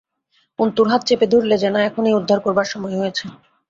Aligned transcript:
অন্তুর 0.59 0.87
হাত 0.91 1.01
চেপে 1.07 1.27
ধরলে, 1.31 1.55
যেন 1.63 1.75
এখনই 1.87 2.17
উদ্ধার 2.19 2.39
করবার 2.41 2.67
সময় 2.73 2.95
হয়েছে। 2.99 3.25